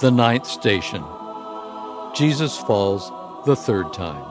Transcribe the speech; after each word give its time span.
The 0.00 0.10
ninth 0.10 0.46
station. 0.46 1.04
Jesus 2.14 2.56
falls 2.56 3.12
the 3.44 3.54
third 3.54 3.92
time. 3.92 4.24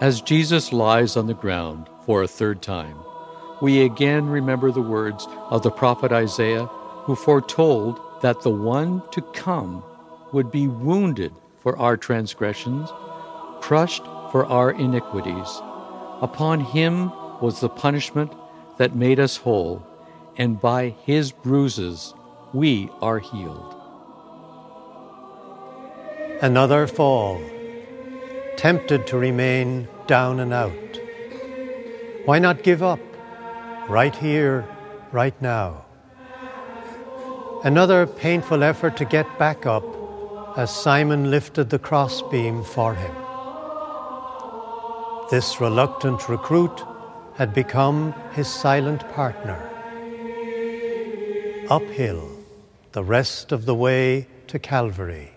As 0.00 0.20
Jesus 0.20 0.72
lies 0.72 1.16
on 1.16 1.28
the 1.28 1.34
ground 1.34 1.88
for 2.04 2.24
a 2.24 2.26
third 2.26 2.60
time, 2.60 2.96
we 3.62 3.82
again 3.82 4.26
remember 4.26 4.72
the 4.72 4.82
words 4.82 5.28
of 5.50 5.62
the 5.62 5.70
prophet 5.70 6.10
Isaiah, 6.10 6.66
who 6.66 7.14
foretold 7.14 8.00
that 8.22 8.42
the 8.42 8.50
one 8.50 9.04
to 9.12 9.22
come 9.22 9.84
would 10.32 10.50
be 10.50 10.66
wounded 10.66 11.32
for 11.60 11.78
our 11.78 11.96
transgressions, 11.96 12.90
crushed 13.60 14.02
for 14.32 14.46
our 14.46 14.72
iniquities. 14.72 15.62
Upon 16.22 16.58
him 16.58 17.12
was 17.40 17.60
the 17.60 17.68
punishment 17.68 18.32
that 18.78 18.96
made 18.96 19.20
us 19.20 19.36
whole, 19.36 19.86
and 20.36 20.60
by 20.60 20.96
his 21.04 21.30
bruises 21.30 22.14
we 22.52 22.90
are 23.00 23.20
healed. 23.20 23.79
Another 26.42 26.86
fall, 26.86 27.38
tempted 28.56 29.06
to 29.08 29.18
remain 29.18 29.86
down 30.06 30.40
and 30.40 30.54
out. 30.54 30.98
Why 32.24 32.38
not 32.38 32.62
give 32.62 32.82
up 32.82 33.00
right 33.90 34.16
here, 34.16 34.66
right 35.12 35.34
now? 35.42 35.84
Another 37.62 38.06
painful 38.06 38.62
effort 38.62 38.96
to 38.96 39.04
get 39.04 39.38
back 39.38 39.66
up 39.66 39.84
as 40.56 40.74
Simon 40.74 41.30
lifted 41.30 41.68
the 41.68 41.78
crossbeam 41.78 42.64
for 42.64 42.94
him. 42.94 43.14
This 45.30 45.60
reluctant 45.60 46.26
recruit 46.26 46.82
had 47.34 47.52
become 47.52 48.14
his 48.32 48.48
silent 48.48 49.06
partner. 49.10 49.60
Uphill, 51.68 52.30
the 52.92 53.04
rest 53.04 53.52
of 53.52 53.66
the 53.66 53.74
way 53.74 54.26
to 54.46 54.58
Calvary. 54.58 55.32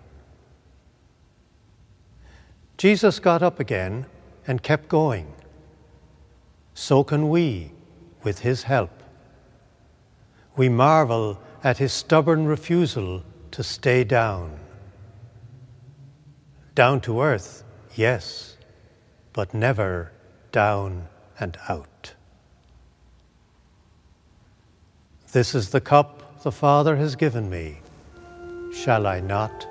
Jesus 2.84 3.18
got 3.18 3.42
up 3.42 3.62
again 3.62 4.08
and 4.46 4.62
kept 4.62 4.90
going. 4.90 5.34
So 6.74 7.02
can 7.02 7.30
we 7.30 7.72
with 8.24 8.40
his 8.40 8.64
help. 8.64 8.92
We 10.58 10.68
marvel 10.68 11.40
at 11.64 11.78
his 11.78 11.94
stubborn 11.94 12.46
refusal 12.46 13.24
to 13.52 13.64
stay 13.64 14.04
down. 14.04 14.60
Down 16.76 17.00
to 17.08 17.22
earth, 17.22 17.64
yes, 17.96 18.58
but 19.32 19.54
never 19.54 20.12
down 20.52 21.08
and 21.40 21.58
out. 21.70 22.16
This 25.32 25.56
is 25.56 25.70
the 25.70 25.80
cup 25.80 26.44
the 26.44 26.52
Father 26.52 26.98
has 26.98 27.16
given 27.16 27.50
me. 27.50 27.80
Shall 28.74 29.08
I 29.08 29.22
not 29.22 29.66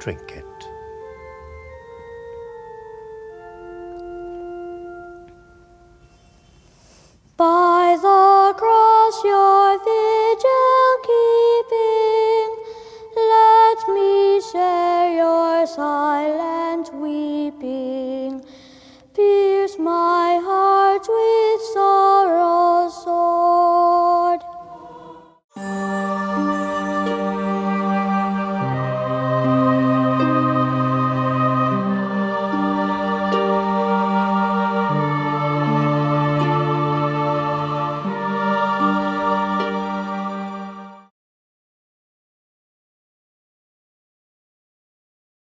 drink 0.00 0.32
it? 0.32 0.67
Silent 15.68 16.88
weeping. 16.94 18.42
Pierce 19.14 19.78
my 19.78 20.27